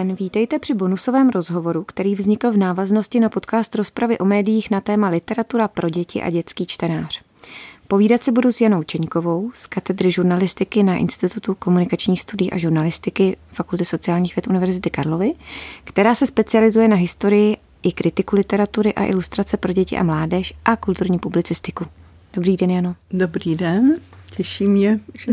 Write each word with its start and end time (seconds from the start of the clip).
Den, 0.00 0.14
vítejte 0.14 0.58
při 0.58 0.74
bonusovém 0.74 1.28
rozhovoru, 1.28 1.84
který 1.84 2.14
vznikl 2.14 2.52
v 2.52 2.56
návaznosti 2.56 3.20
na 3.20 3.28
podcast 3.28 3.74
rozpravy 3.74 4.18
o 4.18 4.24
médiích 4.24 4.70
na 4.70 4.80
téma 4.80 5.08
literatura 5.08 5.68
pro 5.68 5.88
děti 5.90 6.22
a 6.22 6.30
dětský 6.30 6.66
čtenář. 6.66 7.22
Povídat 7.88 8.22
se 8.22 8.32
budu 8.32 8.52
s 8.52 8.60
Janou 8.60 8.82
Čeňkovou 8.82 9.50
z 9.54 9.66
katedry 9.66 10.10
žurnalistiky 10.10 10.82
na 10.82 10.96
Institutu 10.96 11.54
komunikačních 11.54 12.20
studií 12.20 12.52
a 12.52 12.58
žurnalistiky 12.58 13.36
Fakulty 13.52 13.84
sociálních 13.84 14.36
věd 14.36 14.46
Univerzity 14.46 14.90
Karlovy, 14.90 15.32
která 15.84 16.14
se 16.14 16.26
specializuje 16.26 16.88
na 16.88 16.96
historii 16.96 17.56
i 17.82 17.92
kritiku 17.92 18.36
literatury 18.36 18.94
a 18.94 19.04
ilustrace 19.04 19.56
pro 19.56 19.72
děti 19.72 19.96
a 19.96 20.02
mládež 20.02 20.54
a 20.64 20.76
kulturní 20.76 21.18
publicistiku. 21.18 21.84
Dobrý 22.34 22.56
den, 22.56 22.70
Jano. 22.70 22.96
Dobrý 23.10 23.56
den, 23.56 23.96
těší 24.36 24.66
mě, 24.66 25.00
že, 25.14 25.32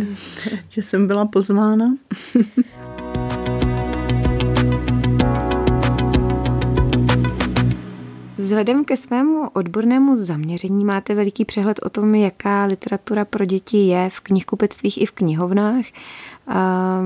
že 0.69 0.81
jsem 0.81 1.07
byla 1.07 1.25
pozvána. 1.25 1.93
Vzhledem 8.47 8.85
ke 8.85 8.97
svému 8.97 9.49
odbornému 9.53 10.15
zaměření 10.15 10.85
máte 10.85 11.15
veliký 11.15 11.45
přehled 11.45 11.79
o 11.83 11.89
tom, 11.89 12.15
jaká 12.15 12.65
literatura 12.65 13.25
pro 13.25 13.45
děti 13.45 13.77
je 13.77 14.09
v 14.09 14.19
knihkupectvích 14.19 15.01
i 15.01 15.05
v 15.05 15.11
knihovnách. 15.11 15.85
A 16.47 17.01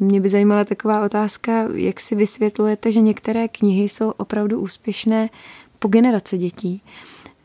mě 0.00 0.20
by 0.20 0.28
zajímala 0.28 0.64
taková 0.64 1.04
otázka, 1.04 1.64
jak 1.74 2.00
si 2.00 2.14
vysvětlujete, 2.14 2.92
že 2.92 3.00
některé 3.00 3.48
knihy 3.48 3.88
jsou 3.88 4.10
opravdu 4.10 4.60
úspěšné 4.60 5.30
po 5.78 5.88
generace 5.88 6.38
dětí. 6.38 6.82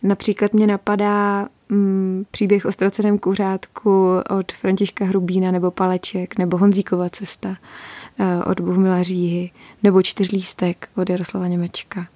Například 0.04 0.54
mě 0.54 0.68
napadá 0.68 1.48
mm, 1.70 2.26
příběh 2.32 2.66
o 2.66 2.72
ztraceném 2.72 3.18
kuřátku 3.18 4.08
od 4.40 4.52
Františka 4.52 5.06
Hrubína 5.06 5.52
nebo 5.52 5.72
Paleček, 5.72 6.38
nebo 6.38 6.58
Honzíkova 6.58 7.10
cesta 7.10 7.50
uh, 7.50 8.26
od 8.46 8.60
Bohumila 8.60 9.04
Říhy, 9.04 9.52
nebo 9.84 10.02
Čtyřlístek 10.02 10.90
od 10.96 11.10
Jaroslava 11.10 11.48
Němečka. 11.48 12.08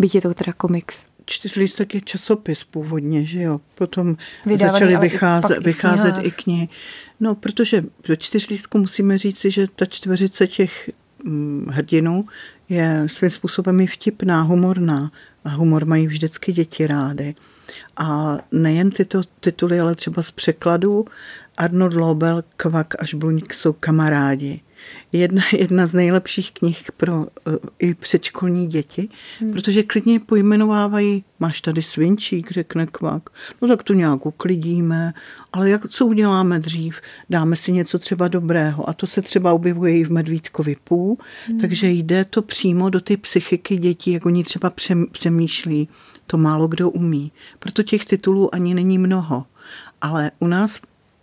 Byť 0.00 0.14
je 0.14 0.20
to 0.20 0.34
teda 0.34 0.52
komiks. 0.52 1.06
Čtyřlístek 1.24 1.94
je 1.94 2.00
časopis 2.00 2.64
původně, 2.64 3.24
že 3.24 3.42
jo. 3.42 3.60
Potom 3.74 4.16
Vydávaný, 4.46 4.72
začaly 4.72 4.96
vycházet, 4.96 5.56
i 5.56 5.64
vycházet 5.64 6.14
i 6.22 6.30
knihy. 6.30 6.68
No, 7.20 7.34
protože 7.34 7.84
ve 8.08 8.16
čtyřlístku 8.16 8.78
musíme 8.78 9.18
říci, 9.18 9.50
že 9.50 9.66
ta 9.76 9.86
čtveřice 9.86 10.46
těch 10.46 10.90
hm, 11.24 11.66
hrdinů 11.70 12.26
je 12.68 13.04
svým 13.06 13.30
způsobem 13.30 13.80
i 13.80 13.86
vtipná, 13.86 14.42
humorná. 14.42 15.12
A 15.44 15.48
humor 15.48 15.84
mají 15.84 16.06
vždycky 16.06 16.52
děti 16.52 16.86
rády. 16.86 17.34
A 17.96 18.38
nejen 18.52 18.90
tyto 18.90 19.20
tituly, 19.40 19.80
ale 19.80 19.94
třeba 19.94 20.22
z 20.22 20.30
překladů 20.30 21.04
Arnold 21.56 21.94
Lobel, 21.94 22.44
Kvak 22.56 22.94
až 22.98 23.14
Bluňk 23.14 23.54
jsou 23.54 23.72
kamarádi 23.72 24.60
jedna, 25.12 25.42
jedna 25.52 25.86
z 25.86 25.94
nejlepších 25.94 26.52
knih 26.52 26.92
pro 26.96 27.16
uh, 27.16 27.26
i 27.78 27.94
předškolní 27.94 28.66
děti, 28.66 29.08
hmm. 29.40 29.52
protože 29.52 29.82
klidně 29.82 30.20
pojmenovávají, 30.20 31.24
máš 31.40 31.60
tady 31.60 31.82
svinčík, 31.82 32.50
řekne 32.50 32.86
kvak, 32.86 33.30
no 33.62 33.68
tak 33.68 33.82
to 33.82 33.92
nějak 33.92 34.26
uklidíme, 34.26 35.14
ale 35.52 35.70
jak, 35.70 35.88
co 35.88 36.06
uděláme 36.06 36.60
dřív? 36.60 37.00
Dáme 37.30 37.56
si 37.56 37.72
něco 37.72 37.98
třeba 37.98 38.28
dobrého 38.28 38.88
a 38.88 38.92
to 38.92 39.06
se 39.06 39.22
třeba 39.22 39.52
objevuje 39.52 39.98
i 39.98 40.04
v 40.04 40.10
Medvídkovi 40.10 40.76
půl, 40.84 41.16
hmm. 41.46 41.60
takže 41.60 41.88
jde 41.88 42.24
to 42.24 42.42
přímo 42.42 42.90
do 42.90 43.00
ty 43.00 43.16
psychiky 43.16 43.76
dětí, 43.76 44.12
jak 44.12 44.26
oni 44.26 44.44
třeba 44.44 44.72
přemýšlí, 45.12 45.88
to 46.26 46.38
málo 46.38 46.68
kdo 46.68 46.90
umí. 46.90 47.32
Proto 47.58 47.82
těch 47.82 48.04
titulů 48.04 48.54
ani 48.54 48.74
není 48.74 48.98
mnoho. 48.98 49.44
Ale 50.00 50.30
u 50.38 50.46
nás 50.46 50.80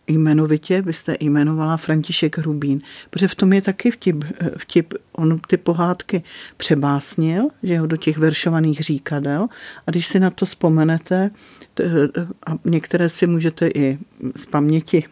jmenovitě 0.08 0.82
byste 0.82 1.18
jmenovala 1.20 1.78
František 1.78 2.38
Hrubín, 2.38 2.82
protože 3.10 3.28
v 3.28 3.36
tom 3.36 3.54
je 3.54 3.62
taky 3.62 3.92
vtip, 3.92 4.24
vtip. 4.58 4.94
On 5.12 5.40
ty 5.48 5.58
pohádky 5.58 6.24
přebásnil, 6.58 7.48
že 7.64 7.80
ho 7.80 7.88
do 7.88 7.98
těch 7.98 8.18
veršovaných 8.18 8.80
říkadel. 8.80 9.48
A 9.88 9.92
když 9.92 10.08
si 10.08 10.20
na 10.20 10.30
to 10.30 10.46
vzpomenete, 10.46 11.32
a 12.48 12.58
některé 12.66 13.10
si 13.10 13.28
můžete 13.28 13.68
i 13.68 14.00
z 14.36 14.46
paměti 14.46 15.04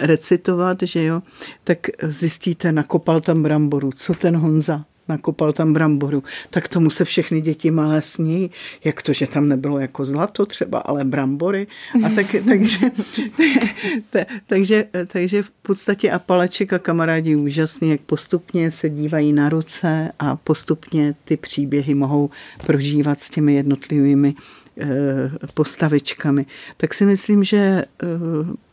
recitovat, 0.00 0.78
že 0.82 1.04
jo, 1.04 1.22
tak 1.64 1.78
zjistíte, 2.02 2.72
nakopal 2.72 3.20
tam 3.20 3.42
bramboru, 3.42 3.92
co 3.92 4.14
ten 4.14 4.36
Honza 4.36 4.84
nakopal 5.08 5.52
tam 5.52 5.72
bramboru, 5.72 6.22
tak 6.50 6.68
tomu 6.68 6.90
se 6.90 7.04
všechny 7.04 7.40
děti 7.40 7.70
malé 7.70 8.02
smějí, 8.02 8.50
jak 8.84 9.02
to, 9.02 9.12
že 9.12 9.26
tam 9.26 9.48
nebylo 9.48 9.78
jako 9.78 10.04
zlato 10.04 10.46
třeba, 10.46 10.78
ale 10.78 11.04
brambory. 11.04 11.66
A 12.04 12.08
tak, 12.08 12.26
takže, 12.46 12.90
takže, 14.46 14.84
takže 15.06 15.42
v 15.42 15.50
podstatě 15.50 16.10
a 16.10 16.18
paleček 16.18 16.72
a 16.72 16.78
kamarádi 16.78 17.36
úžasný, 17.36 17.90
jak 17.90 18.00
postupně 18.00 18.70
se 18.70 18.90
dívají 18.90 19.32
na 19.32 19.48
ruce 19.48 20.10
a 20.18 20.36
postupně 20.36 21.14
ty 21.24 21.36
příběhy 21.36 21.94
mohou 21.94 22.30
prožívat 22.66 23.20
s 23.20 23.30
těmi 23.30 23.54
jednotlivými 23.54 24.34
eh, 24.80 24.86
postavičkami. 25.54 26.46
Tak 26.76 26.94
si 26.94 27.06
myslím, 27.06 27.44
že 27.44 27.56
eh, 27.56 28.06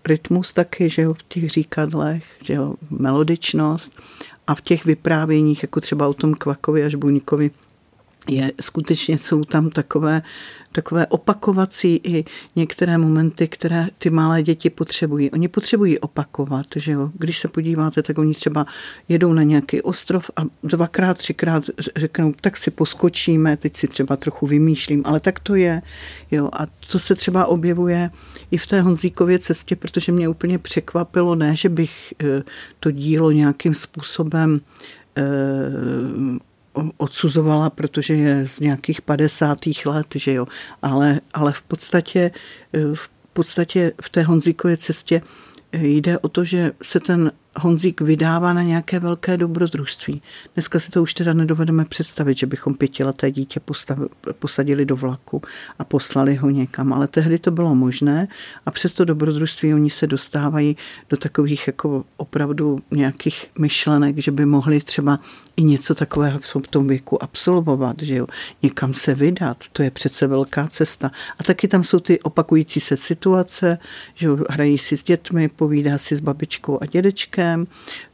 rytmus 0.05 0.53
taky, 0.53 0.89
že 0.89 1.01
jo, 1.01 1.13
v 1.13 1.23
těch 1.23 1.49
říkadlech, 1.49 2.23
že 2.43 2.53
jo, 2.53 2.75
melodičnost 2.89 3.99
a 4.47 4.55
v 4.55 4.61
těch 4.61 4.85
vyprávěních, 4.85 5.63
jako 5.63 5.81
třeba 5.81 6.07
o 6.07 6.13
tom 6.13 6.33
Kvakovi 6.33 6.83
až 6.83 6.95
Buňkovi, 6.95 7.51
je, 8.27 8.51
skutečně 8.61 9.17
jsou 9.17 9.43
tam 9.43 9.69
takové, 9.69 10.21
takové 10.71 11.07
opakovací 11.07 12.01
i 12.03 12.25
některé 12.55 12.97
momenty, 12.97 13.47
které 13.47 13.87
ty 13.97 14.09
malé 14.09 14.43
děti 14.43 14.69
potřebují. 14.69 15.31
Oni 15.31 15.47
potřebují 15.47 15.99
opakovat, 15.99 16.65
že 16.75 16.91
jo. 16.91 17.11
Když 17.13 17.39
se 17.39 17.47
podíváte, 17.47 18.03
tak 18.03 18.17
oni 18.17 18.33
třeba 18.33 18.65
jedou 19.09 19.33
na 19.33 19.43
nějaký 19.43 19.81
ostrov 19.81 20.31
a 20.35 20.41
dvakrát, 20.63 21.17
třikrát 21.17 21.63
řeknou, 21.95 22.33
tak 22.41 22.57
si 22.57 22.71
poskočíme, 22.71 23.57
teď 23.57 23.77
si 23.77 23.87
třeba 23.87 24.15
trochu 24.15 24.47
vymýšlím, 24.47 25.01
ale 25.05 25.19
tak 25.19 25.39
to 25.39 25.55
je, 25.55 25.81
jo. 26.31 26.49
A 26.53 26.67
to 26.91 26.99
se 26.99 27.15
třeba 27.15 27.45
objevuje 27.45 28.09
i 28.51 28.57
v 28.57 28.67
té 28.67 28.81
Honzíkově 28.81 29.39
cestě, 29.39 29.75
protože 29.75 30.11
mě 30.11 30.29
úplně 30.29 30.59
překvapilo, 30.59 31.35
ne, 31.35 31.55
že 31.55 31.69
bych 31.69 32.13
eh, 32.23 32.43
to 32.79 32.91
dílo 32.91 33.31
nějakým 33.31 33.73
způsobem 33.73 34.61
eh, 35.17 35.23
odsuzovala, 36.97 37.69
protože 37.69 38.13
je 38.13 38.47
z 38.47 38.59
nějakých 38.59 39.01
50. 39.01 39.57
let, 39.85 40.07
že 40.15 40.33
jo. 40.33 40.47
Ale, 40.81 41.19
ale 41.33 41.53
v 41.53 41.61
podstatě 41.61 42.31
v 42.93 43.09
podstatě 43.33 43.91
v 44.01 44.09
té 44.09 44.23
Honzíkově 44.23 44.77
cestě 44.77 45.21
jde 45.83 46.19
o 46.19 46.29
to, 46.29 46.43
že 46.43 46.71
se 46.81 46.99
ten 46.99 47.31
Honzík 47.59 48.01
vydává 48.01 48.53
na 48.53 48.61
nějaké 48.63 48.99
velké 48.99 49.37
dobrodružství. 49.37 50.21
Dneska 50.53 50.79
si 50.79 50.91
to 50.91 51.01
už 51.01 51.13
teda 51.13 51.33
nedovedeme 51.33 51.85
představit, 51.85 52.37
že 52.37 52.45
bychom 52.45 52.73
pětileté 52.73 53.31
dítě 53.31 53.59
posadili 54.39 54.85
do 54.85 54.95
vlaku 54.95 55.41
a 55.79 55.83
poslali 55.83 56.35
ho 56.35 56.49
někam, 56.49 56.93
ale 56.93 57.07
tehdy 57.07 57.39
to 57.39 57.51
bylo 57.51 57.75
možné 57.75 58.27
a 58.65 58.71
přes 58.71 58.93
to 58.93 59.05
dobrodružství 59.05 59.73
oni 59.73 59.89
se 59.89 60.07
dostávají 60.07 60.77
do 61.09 61.17
takových 61.17 61.67
jako 61.67 62.05
opravdu 62.17 62.79
nějakých 62.91 63.45
myšlenek, 63.59 64.17
že 64.17 64.31
by 64.31 64.45
mohli 64.45 64.81
třeba 64.81 65.19
i 65.57 65.63
něco 65.63 65.95
takového 65.95 66.39
v 66.39 66.67
tom 66.67 66.87
věku 66.87 67.23
absolvovat, 67.23 67.95
že 68.01 68.15
jo, 68.15 68.27
někam 68.63 68.93
se 68.93 69.15
vydat, 69.15 69.57
to 69.71 69.83
je 69.83 69.91
přece 69.91 70.27
velká 70.27 70.67
cesta. 70.67 71.11
A 71.39 71.43
taky 71.43 71.67
tam 71.67 71.83
jsou 71.83 71.99
ty 71.99 72.19
opakující 72.19 72.79
se 72.79 72.97
situace, 72.97 73.77
že 74.15 74.27
jo, 74.27 74.37
hrají 74.49 74.77
si 74.77 74.97
s 74.97 75.03
dětmi, 75.03 75.49
povídá 75.65 75.97
si 75.97 76.15
s 76.15 76.19
babičkou 76.19 76.77
a 76.81 76.85
dědečkem, 76.85 77.65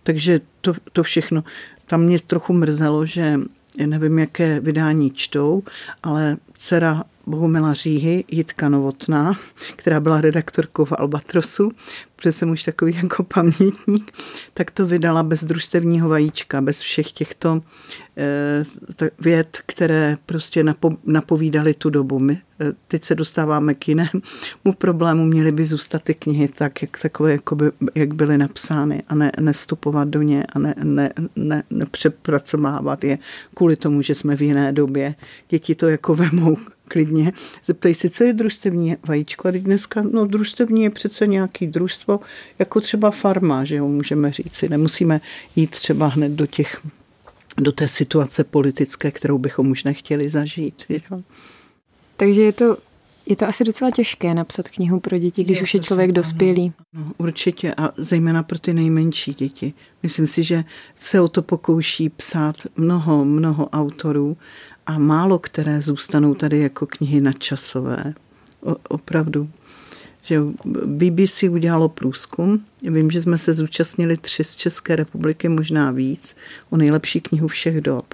takže 0.03 0.42
to, 0.62 0.74
to 0.94 1.03
všechno. 1.03 1.44
Tam 1.86 2.01
mě 2.01 2.19
trochu 2.19 2.53
mrzelo, 2.53 3.06
že 3.06 3.39
nevím, 3.86 4.19
jaké 4.19 4.59
vydání 4.59 5.12
čtou, 5.12 5.63
ale 6.03 6.38
dcera 6.57 7.03
Bohumila 7.27 7.74
Říhy, 7.74 8.24
Jitka 8.31 8.69
Novotná, 8.69 9.33
která 9.75 10.00
byla 10.00 10.21
redaktorkou 10.21 10.86
v 10.86 10.94
Albatrosu, 10.98 11.71
protože 12.21 12.31
jsem 12.31 12.50
už 12.50 12.63
takový 12.63 12.95
jako 13.01 13.23
pamětník, 13.23 14.12
tak 14.53 14.71
to 14.71 14.85
vydala 14.85 15.23
bez 15.23 15.44
družstevního 15.44 16.09
vajíčka, 16.09 16.62
bez 16.62 16.79
všech 16.79 17.12
těchto 17.12 17.62
eh, 18.18 19.09
věd, 19.19 19.57
které 19.65 20.18
prostě 20.25 20.63
napo, 20.63 20.97
napovídaly 21.06 21.73
tu 21.73 21.89
dobu. 21.89 22.19
My 22.19 22.38
eh, 22.59 22.71
teď 22.88 23.03
se 23.03 23.15
dostáváme 23.15 23.73
k 23.73 23.88
jinému 23.88 24.21
problému, 24.77 25.25
měly 25.25 25.51
by 25.51 25.65
zůstat 25.65 26.03
ty 26.03 26.13
knihy 26.13 26.47
tak, 26.47 26.81
jak, 26.81 27.01
takové, 27.01 27.31
jako 27.31 27.56
by, 27.56 27.71
jak 27.95 28.13
byly 28.13 28.38
napsány 28.38 29.03
a 29.07 29.15
ne, 29.15 29.31
nestupovat 29.39 30.07
do 30.07 30.21
ně 30.21 30.45
a 30.53 30.59
ne, 30.59 30.75
ne, 30.83 31.13
ne, 31.35 31.63
nepřepracovávat 31.69 33.03
je 33.03 33.18
kvůli 33.53 33.75
tomu, 33.75 34.01
že 34.01 34.15
jsme 34.15 34.35
v 34.35 34.41
jiné 34.41 34.73
době. 34.73 35.15
Děti 35.50 35.75
to 35.75 35.88
jako 35.88 36.15
vemou 36.23 36.57
klidně. 36.91 37.31
Zeptají 37.65 37.95
si, 37.95 38.09
co 38.09 38.23
je 38.23 38.33
družstevní 38.33 38.97
vajíčko. 39.07 39.47
A 39.47 39.51
dneska, 39.51 40.01
no 40.12 40.25
družstevní 40.25 40.83
je 40.83 40.89
přece 40.89 41.27
nějaký 41.27 41.68
družstvo, 41.68 42.10
jako 42.59 42.81
třeba 42.81 43.11
farma, 43.11 43.63
že 43.63 43.75
jo, 43.75 43.87
můžeme 43.87 44.31
říci. 44.31 44.69
Nemusíme 44.69 45.21
jít 45.55 45.69
třeba 45.69 46.07
hned 46.07 46.31
do 46.31 46.45
těch 46.45 46.81
do 47.57 47.71
té 47.71 47.87
situace 47.87 48.43
politické, 48.43 49.11
kterou 49.11 49.37
bychom 49.37 49.71
už 49.71 49.83
nechtěli 49.83 50.29
zažít. 50.29 50.83
Jo. 50.89 51.21
Takže 52.17 52.41
je 52.41 52.53
to 52.53 52.77
Je 53.27 53.35
to 53.35 53.47
asi 53.47 53.63
docela 53.63 53.91
těžké 53.91 54.33
napsat 54.33 54.69
knihu 54.69 54.99
pro 54.99 55.17
děti, 55.17 55.43
když 55.43 55.57
je, 55.57 55.63
už 55.63 55.73
je 55.73 55.79
člověk 55.79 56.11
dospělý. 56.11 56.73
No, 56.93 57.05
určitě 57.17 57.73
a 57.77 57.93
zejména 57.97 58.43
pro 58.43 58.59
ty 58.59 58.73
nejmenší 58.73 59.33
děti. 59.33 59.73
Myslím 60.03 60.27
si, 60.27 60.43
že 60.43 60.63
se 60.95 61.21
o 61.21 61.27
to 61.27 61.41
pokouší 61.41 62.09
psát 62.09 62.55
mnoho, 62.75 63.25
mnoho 63.25 63.69
autorů 63.69 64.37
a 64.85 64.97
málo 64.97 65.39
které 65.39 65.81
zůstanou 65.81 66.33
tady 66.33 66.59
jako 66.59 66.85
knihy 66.85 67.21
nadčasové. 67.21 68.13
O, 68.61 68.75
opravdu. 68.89 69.49
Že 70.23 70.39
BBC 70.85 71.44
udělalo 71.44 71.89
průzkum. 71.89 72.65
Vím, 72.81 73.12
že 73.12 73.21
jsme 73.21 73.38
se 73.38 73.53
zúčastnili 73.53 74.18
tři 74.18 74.44
z 74.44 74.56
České 74.56 74.95
republiky, 74.95 75.50
možná 75.50 75.91
víc, 75.91 76.35
o 76.69 76.77
nejlepší 76.77 77.21
knihu 77.21 77.47
všech 77.47 77.81
dob. 77.81 78.13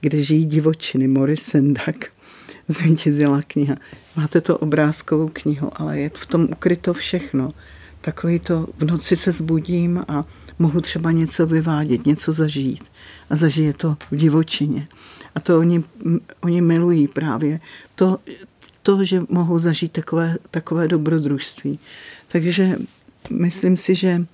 Kde 0.00 0.22
žijí 0.22 0.46
divočiny, 0.46 1.08
Morris 1.08 1.42
Sendak 1.42 2.06
zvítězila 2.68 3.42
kniha. 3.46 3.76
Máte 4.16 4.40
to 4.40 4.58
obrázkovou 4.58 5.30
knihu, 5.32 5.70
ale 5.74 5.98
je 5.98 6.10
v 6.14 6.26
tom 6.26 6.48
ukryto 6.50 6.94
všechno. 6.94 7.52
Takový 8.00 8.38
to, 8.38 8.66
v 8.78 8.84
noci 8.84 9.16
se 9.16 9.32
zbudím 9.32 10.04
a 10.08 10.24
mohu 10.58 10.80
třeba 10.80 11.10
něco 11.10 11.46
vyvádět, 11.46 12.06
něco 12.06 12.32
zažít. 12.32 12.84
A 13.30 13.36
zažije 13.36 13.72
to 13.72 13.96
v 14.10 14.16
divočině. 14.16 14.88
A 15.34 15.40
to 15.40 15.58
oni, 15.58 15.84
oni 16.40 16.60
milují 16.60 17.08
právě. 17.08 17.60
To, 17.94 18.18
to, 18.88 19.04
že 19.04 19.22
mohou 19.28 19.58
zažít 19.58 19.92
takové, 19.92 20.36
takové 20.50 20.88
dobrodružství. 20.88 21.78
Takže 22.28 22.76
myslím 23.30 23.76
si, 23.76 23.94
že 23.94 24.24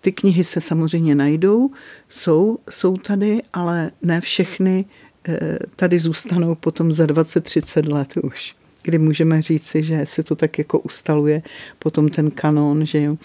ty 0.00 0.12
knihy 0.12 0.44
se 0.44 0.60
samozřejmě 0.60 1.14
najdou, 1.14 1.70
jsou, 2.08 2.58
jsou 2.70 2.96
tady, 2.96 3.40
ale 3.52 3.90
ne 4.02 4.20
všechny 4.20 4.84
eh, 5.28 5.58
tady 5.76 5.98
zůstanou 5.98 6.54
potom 6.54 6.92
za 6.92 7.04
20-30 7.04 7.92
let 7.92 8.16
už 8.22 8.56
kdy 8.82 8.98
můžeme 8.98 9.42
říci, 9.42 9.82
že 9.82 10.06
se 10.06 10.22
to 10.22 10.36
tak 10.36 10.58
jako 10.58 10.78
ustaluje 10.78 11.42
potom 11.78 12.08
ten 12.08 12.30
kanon, 12.30 12.86
že 12.86 13.02
jo, 13.02 13.16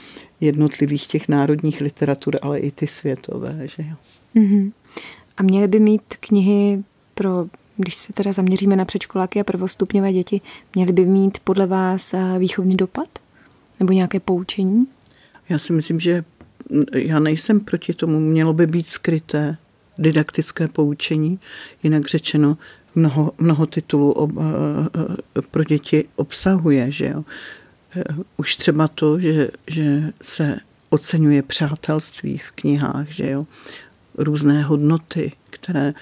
jednotlivých 0.41 1.07
těch 1.07 1.27
národních 1.27 1.81
literatur, 1.81 2.37
ale 2.41 2.59
i 2.59 2.71
ty 2.71 2.87
světové, 2.87 3.59
že 3.63 3.83
jo. 3.83 3.95
Mm-hmm. 4.35 4.71
A 5.37 5.43
měly 5.43 5.67
by 5.67 5.79
mít 5.79 6.01
knihy 6.19 6.83
pro, 7.13 7.45
když 7.77 7.95
se 7.95 8.13
teda 8.13 8.31
zaměříme 8.31 8.75
na 8.75 8.85
předškoláky 8.85 9.39
a 9.39 9.43
prvostupňové 9.43 10.13
děti, 10.13 10.41
měly 10.75 10.91
by 10.91 11.05
mít 11.05 11.39
podle 11.39 11.65
vás 11.65 12.13
eh, 12.13 12.39
výchovný 12.39 12.75
dopad? 12.75 13.07
Nebo 13.79 13.93
nějaké 13.93 14.19
poučení? 14.19 14.87
Já 15.49 15.59
si 15.59 15.73
myslím, 15.73 15.99
že 15.99 16.23
já 16.93 17.19
nejsem 17.19 17.59
proti 17.59 17.93
tomu, 17.93 18.19
mělo 18.19 18.53
by 18.53 18.67
být 18.67 18.89
skryté 18.89 19.57
didaktické 19.97 20.67
poučení, 20.67 21.39
jinak 21.83 22.07
řečeno, 22.07 22.57
mnoho, 22.95 23.31
mnoho 23.37 23.65
titulů 23.65 24.11
ob, 24.11 24.31
eh, 24.37 24.41
eh, 25.37 25.41
pro 25.41 25.63
děti 25.63 26.05
obsahuje, 26.15 26.91
že 26.91 27.05
jo. 27.05 27.23
Už 28.37 28.55
třeba 28.55 28.87
to, 28.87 29.19
že, 29.19 29.49
že 29.67 30.13
se 30.21 30.57
oceňuje 30.89 31.41
přátelství 31.41 32.37
v 32.37 32.51
knihách, 32.51 33.09
že 33.09 33.29
jo. 33.29 33.47
Různé 34.17 34.63
hodnoty, 34.63 35.31
které 35.49 35.93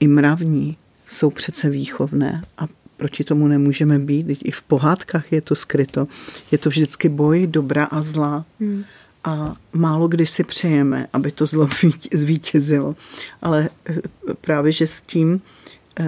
i 0.00 0.08
mravní 0.08 0.76
jsou 1.06 1.30
přece 1.30 1.70
výchovné 1.70 2.42
a 2.58 2.66
proti 3.00 3.24
tomu 3.24 3.48
nemůžeme 3.48 3.98
být. 3.98 4.38
I 4.44 4.50
v 4.50 4.62
pohádkách 4.62 5.32
je 5.32 5.40
to 5.40 5.54
skryto. 5.54 6.08
Je 6.52 6.58
to 6.58 6.68
vždycky 6.68 7.08
boj 7.08 7.46
dobra 7.46 7.84
a 7.84 8.02
zla. 8.02 8.44
Hmm. 8.60 8.84
A 9.24 9.56
málo 9.72 10.08
kdy 10.08 10.26
si 10.26 10.44
přejeme, 10.44 11.06
aby 11.12 11.30
to 11.30 11.46
zlo 11.46 11.68
zvítězilo. 12.12 12.96
Ale 13.42 13.68
eh, 13.86 13.96
právě, 14.40 14.72
že 14.72 14.86
s 14.86 15.00
tím 15.00 15.40
eh, 16.00 16.04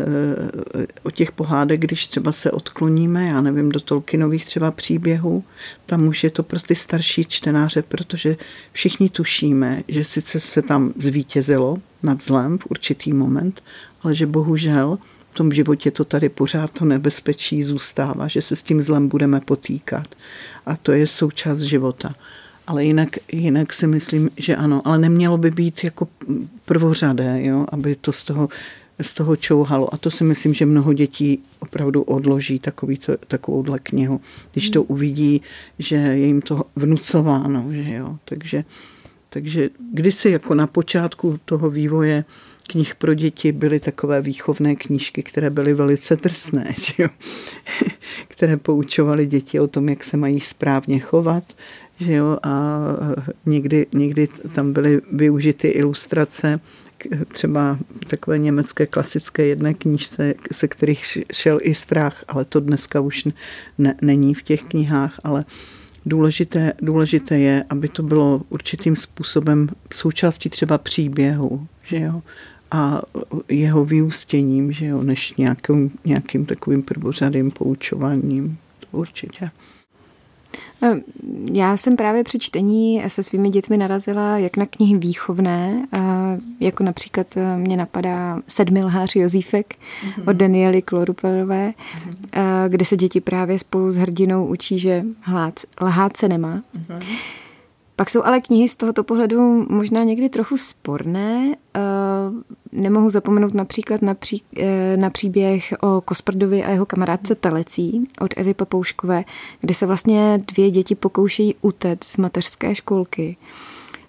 o 1.03 1.11
těch 1.11 1.33
pohádek, 1.33 1.81
když 1.81 2.06
třeba 2.06 2.33
se 2.33 2.50
odkloníme, 2.50 3.27
já 3.27 3.41
nevím, 3.41 3.69
do 3.73 3.81
Tolkienových 3.81 4.44
třeba 4.44 4.71
příběhů, 4.71 5.44
tam 5.87 6.06
už 6.06 6.25
je 6.25 6.31
to 6.31 6.43
pro 6.43 6.61
ty 6.61 6.75
starší 6.75 7.25
čtenáře, 7.25 7.83
protože 7.83 8.37
všichni 8.73 9.09
tušíme, 9.09 9.83
že 9.89 10.05
sice 10.05 10.41
se 10.41 10.62
tam 10.62 10.93
zvítězilo 10.99 11.79
nad 12.03 12.23
zlem 12.23 12.59
v 12.59 12.67
určitý 12.67 13.13
moment, 13.13 13.63
ale 14.03 14.15
že 14.15 14.27
bohužel 14.27 14.99
v 15.33 15.35
tom 15.35 15.53
životě 15.53 15.91
to 15.91 16.05
tady 16.05 16.29
pořád 16.29 16.71
to 16.71 16.85
nebezpečí 16.85 17.63
zůstává, 17.63 18.29
že 18.29 18.43
se 18.43 18.57
s 18.57 18.63
tím 18.63 18.83
zlem 18.83 19.09
budeme 19.09 19.41
potýkat. 19.41 20.15
A 20.67 20.77
to 20.77 20.93
je 20.93 21.07
součást 21.07 21.61
života. 21.61 22.15
Ale 22.67 22.85
jinak, 22.85 23.09
jinak 23.33 23.73
si 23.73 23.87
myslím, 23.87 24.31
že 24.37 24.57
ano. 24.57 24.83
Ale 24.85 24.99
nemělo 24.99 25.39
by 25.39 25.51
být 25.51 25.85
jako 25.85 26.09
prvořadé, 26.65 27.45
jo? 27.45 27.67
aby 27.69 27.97
to 27.97 28.13
z 28.13 28.25
toho, 28.25 28.49
z 29.03 29.15
toho 29.15 29.37
čouhalo. 29.37 29.95
A 29.95 29.97
to 29.97 30.11
si 30.11 30.25
myslím, 30.25 30.55
že 30.55 30.67
mnoho 30.67 30.93
dětí 30.93 31.39
opravdu 31.59 32.03
odloží 32.03 32.59
takový 32.59 32.99
to, 32.99 33.17
takovouhle 33.17 33.79
knihu, 33.79 34.21
když 34.53 34.71
to 34.71 34.83
uvidí, 34.83 35.43
že 35.79 35.97
je 35.97 36.27
jim 36.27 36.43
to 36.43 36.65
vnucováno. 36.77 37.67
Že 37.71 37.93
jo? 37.93 38.19
Takže, 38.25 38.65
takže 39.32 39.70
kdysi 39.93 40.31
jako 40.31 40.55
na 40.55 40.67
počátku 40.67 41.40
toho 41.44 41.70
vývoje 41.70 42.25
knih 42.69 42.94
pro 42.94 43.14
děti 43.14 43.52
byly 43.52 43.81
takové 43.81 44.23
výchovné 44.23 44.76
knížky, 44.76 45.23
které 45.23 45.50
byly 45.50 45.75
velice 45.75 46.17
drsné, 46.17 46.75
že 46.79 47.02
jo? 47.02 47.08
které 48.29 48.56
poučovaly 48.56 49.26
děti 49.26 49.61
o 49.61 49.67
tom, 49.67 49.88
jak 49.88 50.05
se 50.05 50.17
mají 50.17 50.40
správně 50.40 50.99
chovat, 50.99 51.44
že 52.00 52.12
jo? 52.12 52.38
a 52.43 52.81
někdy, 53.46 53.87
někdy 53.93 54.29
tam 54.55 54.73
byly 54.73 55.00
využity 55.12 55.69
ilustrace, 55.69 56.61
třeba 57.29 57.79
takové 58.08 58.38
německé 58.38 58.87
klasické 58.87 59.46
jedné 59.46 59.75
knížce, 59.75 60.34
se 60.52 60.69
kterých 60.69 61.19
šel 61.32 61.58
i 61.62 61.75
strach, 61.75 62.25
ale 62.29 62.44
to 62.44 62.61
dneska 62.61 63.00
už 63.00 63.29
ne, 63.79 63.94
není 64.02 64.34
v 64.34 64.43
těch 64.43 64.62
knihách, 64.62 65.20
ale 65.25 65.44
důležité, 66.07 66.73
důležité 66.83 67.39
je, 67.39 67.65
aby 67.69 67.89
to 67.89 68.03
bylo 68.03 68.43
určitým 68.49 68.97
způsobem 68.97 69.69
součástí 69.93 70.49
třeba 70.49 70.79
příběhu, 70.79 71.67
že 71.85 72.01
jo? 72.01 72.23
a 72.73 73.03
jeho 73.49 73.85
vyústěním, 73.85 74.73
že 74.73 74.87
jo, 74.87 75.03
než 75.03 75.35
nějakým, 75.37 75.91
nějakým 76.05 76.47
takovým 76.47 76.83
prvořadým 76.83 77.51
poučováním. 77.51 78.59
Určitě. 78.93 79.51
Já 81.53 81.77
jsem 81.77 81.97
právě 81.97 82.25
při 82.25 82.39
čtení 82.39 83.03
se 83.06 83.23
svými 83.23 83.51
dětmi 83.51 83.77
narazila 83.77 84.39
jak 84.39 84.56
na 84.56 84.67
knihy 84.67 84.97
výchovné, 84.97 85.87
jako 86.61 86.85
například 86.85 87.27
eh, 87.37 87.56
mě 87.56 87.77
napadá 87.77 88.39
Sedmi 88.49 88.85
lhář 88.85 89.17
Jozífek 89.17 89.75
mm-hmm. 89.75 90.31
od 90.31 90.37
Daniely 90.37 90.82
Kloruperové, 90.82 91.73
mm-hmm. 91.73 92.69
kde 92.69 92.85
se 92.85 92.97
děti 92.97 93.21
právě 93.21 93.59
spolu 93.59 93.91
s 93.91 93.97
hrdinou 93.97 94.47
učí, 94.47 94.79
že 94.79 95.05
lhát 95.81 96.17
se 96.17 96.29
nemá. 96.29 96.63
Mm-hmm. 96.77 97.17
Pak 97.96 98.11
jsou 98.11 98.25
ale 98.25 98.41
knihy 98.41 98.69
z 98.69 98.75
tohoto 98.75 99.05
pohledu 99.05 99.67
možná 99.69 100.05
někdy 100.05 100.29
trochu 100.29 100.56
sporné. 100.56 101.55
Eh, 101.75 101.81
nemohu 102.72 103.11
zapomenout 103.11 103.55
například 103.55 104.03
na, 104.03 104.15
pří, 104.15 104.43
eh, 104.58 104.96
na 104.96 105.11
příběh 105.11 105.75
o 105.81 106.01
Kosprdovi 106.01 106.65
a 106.65 106.70
jeho 106.70 106.87
kamarádce 106.87 107.34
Telecí 107.34 108.08
od 108.20 108.34
Evy 108.37 108.55
Papouškové, 108.55 109.25
kde 109.61 109.75
se 109.75 109.87
vlastně 109.87 110.43
dvě 110.53 110.70
děti 110.70 110.94
pokoušejí 110.94 111.55
utéct 111.61 112.05
z 112.05 112.17
mateřské 112.17 112.75
školky. 112.75 113.37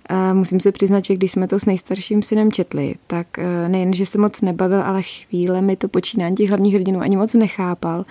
Eh, 0.09 0.33
musím 0.33 0.59
se 0.59 0.71
přiznat, 0.71 1.05
že 1.05 1.15
když 1.15 1.31
jsme 1.31 1.47
to 1.47 1.59
s 1.59 1.65
nejstarším 1.65 2.21
synem 2.21 2.51
četli, 2.51 2.95
tak 3.07 3.27
nejen, 3.67 3.93
že 3.93 4.05
se 4.05 4.17
moc 4.17 4.41
nebavil, 4.41 4.81
ale 4.83 5.01
chvíle 5.03 5.61
mi 5.61 5.75
to 5.75 5.87
počínání 5.87 6.35
těch 6.35 6.49
hlavních 6.49 6.73
hrdinů 6.73 7.01
ani 7.01 7.17
moc 7.17 7.33
nechápal 7.33 8.05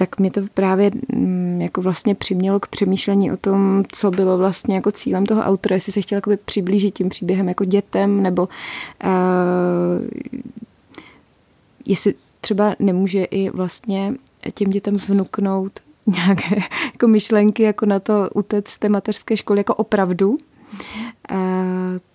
tak 0.00 0.20
mě 0.20 0.30
to 0.30 0.40
právě 0.54 0.90
mm, 1.14 1.49
jako 1.62 1.82
vlastně 1.82 2.14
přimělo 2.14 2.60
k 2.60 2.66
přemýšlení 2.66 3.32
o 3.32 3.36
tom, 3.36 3.84
co 3.92 4.10
bylo 4.10 4.38
vlastně 4.38 4.74
jako 4.74 4.90
cílem 4.90 5.26
toho 5.26 5.42
autora, 5.42 5.74
jestli 5.74 5.92
se 5.92 6.00
chtěl 6.00 6.16
jakoby 6.16 6.36
přiblížit 6.36 6.94
tím 6.94 7.08
příběhem 7.08 7.48
jako 7.48 7.64
dětem, 7.64 8.22
nebo 8.22 8.48
uh, 9.04 9.08
jestli 11.86 12.14
třeba 12.40 12.74
nemůže 12.78 13.24
i 13.24 13.50
vlastně 13.50 14.14
těm 14.54 14.70
dětem 14.70 14.96
vnuknout 14.96 15.72
nějaké 16.06 16.56
jako 16.92 17.08
myšlenky 17.08 17.62
jako 17.62 17.86
na 17.86 18.00
to 18.00 18.30
utéct 18.34 18.68
z 18.68 18.78
té 18.78 18.88
mateřské 18.88 19.36
školy 19.36 19.60
jako 19.60 19.74
opravdu. 19.74 20.30
Uh, 20.30 20.38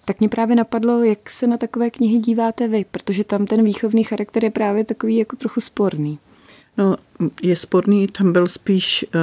tak 0.05 0.19
mě 0.19 0.29
právě 0.29 0.55
napadlo, 0.55 1.03
jak 1.03 1.29
se 1.29 1.47
na 1.47 1.57
takové 1.57 1.89
knihy 1.89 2.17
díváte 2.17 2.67
vy, 2.67 2.85
protože 2.91 3.23
tam 3.23 3.45
ten 3.45 3.63
výchovný 3.63 4.03
charakter 4.03 4.43
je 4.43 4.51
právě 4.51 4.83
takový 4.83 5.17
jako 5.17 5.35
trochu 5.35 5.61
sporný. 5.61 6.19
No, 6.77 6.96
je 7.41 7.55
sporný, 7.55 8.08
tam 8.08 8.34
byl 8.34 8.48
spíš, 8.48 9.05
eh, 9.15 9.20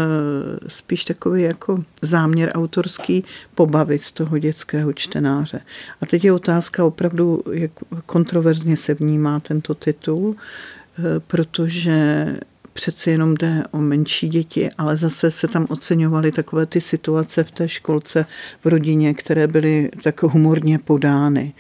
spíš 0.68 1.04
takový 1.04 1.42
jako 1.42 1.84
záměr 2.02 2.52
autorský 2.54 3.24
pobavit 3.54 4.12
toho 4.12 4.38
dětského 4.38 4.92
čtenáře. 4.92 5.60
A 6.00 6.06
teď 6.06 6.24
je 6.24 6.32
otázka 6.32 6.84
opravdu, 6.84 7.42
jak 7.52 7.70
kontroverzně 8.06 8.76
se 8.76 8.94
vnímá 8.94 9.40
tento 9.40 9.74
titul, 9.74 10.36
eh, 10.36 11.20
protože 11.26 12.26
přeci 12.72 13.10
jenom 13.10 13.34
jde 13.34 13.62
o 13.70 13.78
menší 13.78 14.28
děti, 14.28 14.70
ale 14.78 14.96
zase 14.96 15.30
se 15.30 15.48
tam 15.48 15.66
oceňovaly 15.70 16.32
takové 16.32 16.66
ty 16.66 16.80
situace 16.80 17.44
v 17.44 17.50
té 17.50 17.68
školce, 17.68 18.26
v 18.64 18.66
rodině, 18.66 19.14
které 19.14 19.46
byly 19.46 19.90
tak 20.02 20.22
humorně 20.22 20.78
podány. 20.78 21.52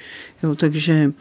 Jo, 0.42 0.54
takže 0.54 1.12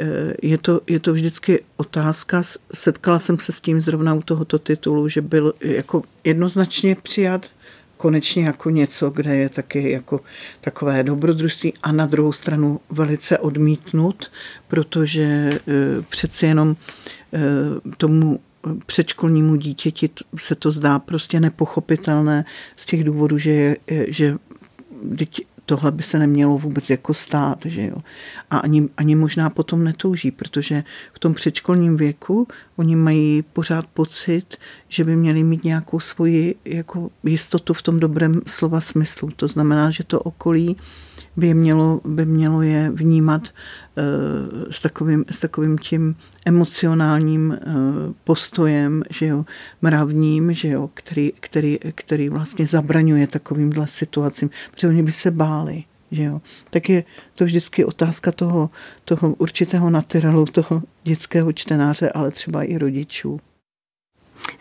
eh, 0.00 0.34
je 0.42 0.58
to, 0.58 0.80
je 0.86 1.00
to 1.00 1.12
vždycky 1.12 1.64
otázka. 1.76 2.42
Setkala 2.74 3.18
jsem 3.18 3.38
se 3.38 3.52
s 3.52 3.60
tím 3.60 3.80
zrovna 3.80 4.14
u 4.14 4.22
tohoto 4.22 4.58
titulu, 4.58 5.08
že 5.08 5.20
byl 5.20 5.54
jako 5.60 6.02
jednoznačně 6.24 6.96
přijat 7.02 7.46
konečně 8.02 8.44
jako 8.44 8.70
něco, 8.70 9.10
kde 9.10 9.36
je 9.36 9.48
taky 9.48 9.90
jako 9.90 10.20
takové 10.60 11.02
dobrodružství 11.02 11.72
a 11.82 11.92
na 11.92 12.06
druhou 12.06 12.32
stranu 12.32 12.80
velice 12.90 13.38
odmítnut, 13.38 14.30
protože 14.68 15.22
e, 15.22 15.50
přeci 16.08 16.46
jenom 16.46 16.76
e, 17.32 17.40
tomu 17.96 18.40
předškolnímu 18.86 19.56
dítěti 19.56 20.10
se 20.36 20.54
to 20.54 20.70
zdá 20.70 20.98
prostě 20.98 21.40
nepochopitelné 21.40 22.44
z 22.76 22.86
těch 22.86 23.04
důvodů, 23.04 23.38
že, 23.38 23.50
je, 23.50 23.76
že 24.08 24.36
tohle 25.66 25.92
by 25.92 26.02
se 26.02 26.18
nemělo 26.18 26.58
vůbec 26.58 26.90
jako 26.90 27.14
stát, 27.14 27.58
že 27.64 27.86
jo. 27.86 27.96
A 28.50 28.58
ani, 28.58 28.88
ani 28.96 29.14
možná 29.14 29.50
potom 29.50 29.84
netouží, 29.84 30.30
protože 30.30 30.84
v 31.12 31.18
tom 31.18 31.34
předškolním 31.34 31.96
věku 31.96 32.48
oni 32.76 32.96
mají 32.96 33.42
pořád 33.42 33.86
pocit, 33.86 34.56
že 34.88 35.04
by 35.04 35.16
měli 35.16 35.42
mít 35.42 35.64
nějakou 35.64 36.00
svoji 36.00 36.54
jako 36.64 37.10
jistotu 37.24 37.74
v 37.74 37.82
tom 37.82 38.00
dobrém 38.00 38.40
slova 38.46 38.80
smyslu. 38.80 39.30
To 39.36 39.48
znamená, 39.48 39.90
že 39.90 40.04
to 40.04 40.20
okolí 40.20 40.76
by 41.36 41.54
mělo, 41.54 42.00
by 42.04 42.24
mělo 42.26 42.62
je 42.62 42.90
vnímat 42.90 43.42
uh, 43.48 44.70
s, 44.70 44.80
takovým, 44.80 45.24
s 45.30 45.40
takovým 45.40 45.78
tím 45.78 46.16
emocionálním 46.46 47.50
uh, 47.50 47.76
postojem, 48.24 49.02
že 49.10 49.26
jo, 49.26 49.44
mravním, 49.82 50.52
že 50.52 50.68
jo, 50.68 50.90
který, 50.94 51.32
který, 51.40 51.78
který 51.94 52.28
vlastně 52.28 52.66
zabraňuje 52.66 53.26
takovýmhle 53.26 53.86
situacím, 53.86 54.50
protože 54.70 54.88
oni 54.88 55.02
by 55.02 55.12
se 55.12 55.30
báli. 55.30 55.84
Že 56.10 56.22
jo. 56.22 56.40
Tak 56.70 56.88
je 56.88 57.04
to 57.34 57.44
vždycky 57.44 57.84
otázka 57.84 58.32
toho, 58.32 58.70
toho 59.04 59.34
určitého 59.34 59.90
naturalu, 59.90 60.44
toho 60.44 60.82
dětského 61.04 61.52
čtenáře, 61.52 62.10
ale 62.10 62.30
třeba 62.30 62.62
i 62.62 62.78
rodičů. 62.78 63.40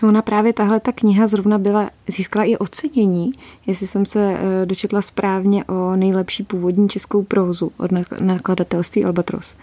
No 0.01 0.09
ona 0.09 0.21
právě 0.21 0.53
tahle 0.53 0.79
ta 0.79 0.91
kniha 0.91 1.27
zrovna 1.27 1.57
byla, 1.57 1.89
získala 2.07 2.45
i 2.45 2.57
ocenění, 2.57 3.31
jestli 3.67 3.87
jsem 3.87 4.05
se 4.05 4.37
eh, 4.39 4.65
dočetla 4.65 5.01
správně 5.01 5.65
o 5.65 5.95
nejlepší 5.95 6.43
původní 6.43 6.89
českou 6.89 7.23
prózu 7.23 7.71
od 7.77 7.91
nakladatelství 8.19 9.05
Albatros. 9.05 9.55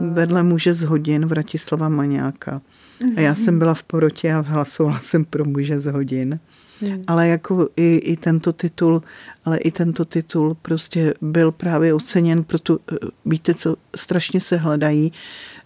Vedle 0.00 0.42
muže 0.42 0.74
z 0.74 0.82
hodin 0.82 1.26
Vratislava 1.26 1.88
Maňáka. 1.88 2.60
A 3.16 3.20
já 3.20 3.34
jsem 3.34 3.58
byla 3.58 3.74
v 3.74 3.82
porotě 3.82 4.32
a 4.32 4.40
hlasovala 4.40 5.00
jsem 5.00 5.24
pro 5.24 5.44
muže 5.44 5.80
z 5.80 5.92
hodin. 5.92 6.40
Hmm. 6.80 7.02
Ale 7.06 7.28
jako 7.28 7.68
i, 7.76 7.96
i 7.96 8.16
tento 8.16 8.52
titul, 8.52 9.02
ale 9.44 9.58
i 9.58 9.70
tento 9.70 10.04
titul 10.04 10.56
prostě 10.62 11.14
byl 11.20 11.52
právě 11.52 11.94
oceněn, 11.94 12.44
proto 12.44 12.78
eh, 12.92 12.96
víte 13.26 13.54
co, 13.54 13.76
strašně 13.96 14.40
se 14.40 14.56
hledají 14.56 15.12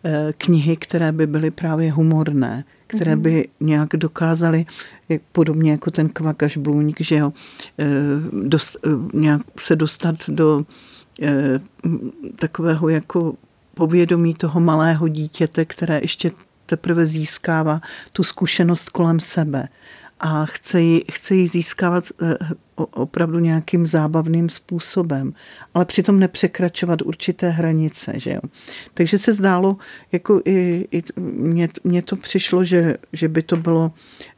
eh, 0.05 0.33
knihy, 0.39 0.77
které 0.77 1.13
by 1.13 1.27
byly 1.27 1.51
právě 1.51 1.93
humorné, 1.93 2.65
které 2.97 3.17
by 3.17 3.49
nějak 3.61 3.89
dokázaly, 3.97 4.67
podobně 5.33 5.71
jako 5.71 5.91
ten 5.91 6.09
kvakaš 6.09 6.57
blůňk, 6.57 7.01
že 7.01 7.17
jo, 7.17 7.33
eh, 7.79 7.87
dost, 8.49 8.77
nějak 9.15 9.43
se 9.59 9.77
dostat 9.77 10.17
do 10.29 10.67
takového 12.39 12.89
jako 12.89 13.35
povědomí 13.75 14.35
toho 14.35 14.61
malého 14.61 15.09
dítěte, 15.09 15.65
které 15.65 16.01
ještě 16.03 16.31
teprve 16.67 17.07
získává 17.07 17.81
tu 18.13 18.25
zkušenost 18.25 18.89
kolem 18.89 19.21
sebe 19.21 19.69
a 20.21 20.47
chce 20.47 20.81
ji, 20.81 21.05
chce 21.13 21.35
ji 21.35 21.49
získávat 21.49 22.05
eh, 22.23 22.37
opravdu 22.75 23.39
nějakým 23.39 23.87
zábavným 23.87 24.49
způsobem, 24.49 25.35
ale 25.75 25.85
přitom 25.85 26.19
nepřekračovat 26.19 27.03
určité 27.03 27.51
hranice. 27.51 28.13
Že 28.17 28.31
jo? 28.31 28.41
Takže 28.95 29.19
se 29.19 29.33
zdálo, 29.33 29.77
jako 30.13 30.41
i, 30.45 30.89
i 30.93 31.03
mně, 31.21 31.69
mně 31.85 32.03
to 32.03 32.17
přišlo, 32.17 32.65
že, 32.65 32.97
že, 33.13 33.29
by 33.29 33.43
to 33.43 33.57
bylo, 33.57 33.93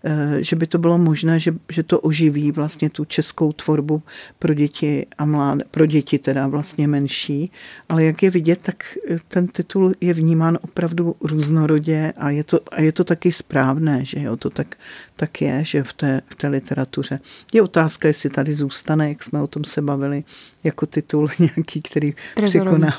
eh, 0.05 0.37
že 0.41 0.57
by 0.57 0.67
to 0.67 0.79
bylo 0.79 0.99
možné, 0.99 1.41
že, 1.41 1.55
že 1.73 1.83
to 1.83 2.01
oživí 2.01 2.53
vlastně 2.53 2.91
tu 2.91 3.05
českou 3.05 3.53
tvorbu 3.53 4.03
pro 4.39 4.55
děti 4.55 5.07
a 5.19 5.25
mláde, 5.25 5.65
pro 5.71 5.87
děti 5.87 6.19
teda 6.19 6.47
vlastně 6.47 6.89
menší, 6.89 7.51
ale 7.89 8.05
jak 8.05 8.23
je 8.23 8.31
vidět, 8.31 8.63
tak 8.63 8.99
ten 9.29 9.49
titul 9.49 9.95
je 10.01 10.15
vnímán 10.15 10.59
opravdu 10.63 11.17
různorodě 11.21 12.13
a 12.17 12.31
je 12.31 12.45
to, 12.45 12.61
a 12.71 12.81
je 12.81 12.93
to 12.93 13.05
taky 13.05 13.33
správné, 13.33 14.05
že 14.05 14.21
jo, 14.21 14.37
to 14.37 14.51
tak, 14.51 14.77
tak 15.17 15.43
je, 15.43 15.65
že 15.65 15.83
v 15.83 15.93
té, 15.93 16.21
v 16.29 16.35
té 16.35 16.49
literatuře. 16.49 17.21
Je 17.53 17.63
otázka, 17.63 18.09
jestli 18.09 18.24
tady 18.31 18.55
zůstane, 18.55 19.09
jak 19.09 19.25
jsme 19.25 19.43
o 19.43 19.47
tom 19.47 19.65
se 19.65 19.83
bavili, 19.83 20.25
jako 20.65 20.87
titul 20.87 21.29
nějaký, 21.39 21.83
který 21.83 22.15
překoná, 22.45 22.99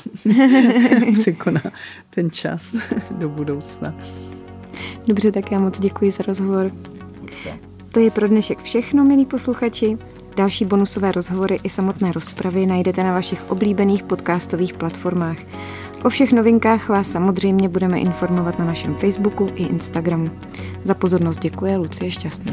překoná 1.14 1.62
ten 2.10 2.30
čas 2.30 2.76
do 3.10 3.28
budoucna. 3.28 3.94
Dobře, 5.06 5.32
tak 5.32 5.52
já 5.52 5.58
moc 5.58 5.78
děkuji 5.78 6.10
za 6.10 6.24
rozhovor. 6.26 6.70
To 7.92 8.00
je 8.00 8.10
pro 8.10 8.28
dnešek 8.28 8.62
všechno, 8.62 9.04
milí 9.04 9.26
posluchači. 9.26 9.98
Další 10.36 10.64
bonusové 10.64 11.12
rozhovory 11.12 11.60
i 11.62 11.68
samotné 11.68 12.12
rozpravy 12.12 12.66
najdete 12.66 13.02
na 13.02 13.12
vašich 13.12 13.50
oblíbených 13.50 14.02
podcastových 14.02 14.74
platformách. 14.74 15.38
O 16.04 16.08
všech 16.08 16.32
novinkách 16.32 16.88
vás 16.88 17.12
samozřejmě 17.12 17.68
budeme 17.68 17.98
informovat 17.98 18.58
na 18.58 18.64
našem 18.64 18.94
Facebooku 18.94 19.48
i 19.54 19.62
Instagramu. 19.62 20.30
Za 20.84 20.94
pozornost 20.94 21.38
děkuje 21.38 21.76
Lucie 21.76 22.10
Šťastná. 22.10 22.52